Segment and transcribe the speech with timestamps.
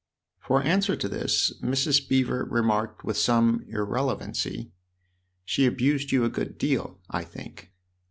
[0.39, 2.09] For answer to this Mrs.
[2.09, 4.71] Beever remarked with some irrelevancy:"
[5.45, 7.71] She abused you a good deal, I think."